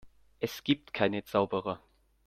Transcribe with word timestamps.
Es 0.39 0.63
gibt 0.63 0.95
keine 0.95 1.25
Zauberer. 1.25 1.79